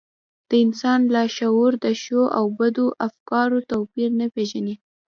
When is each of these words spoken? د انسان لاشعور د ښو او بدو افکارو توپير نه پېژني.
د 0.49 0.51
انسان 0.65 0.99
لاشعور 1.15 1.71
د 1.83 1.85
ښو 2.01 2.21
او 2.37 2.45
بدو 2.59 2.85
افکارو 3.07 3.59
توپير 3.71 4.09
نه 4.19 4.27
پېژني. 4.33 4.75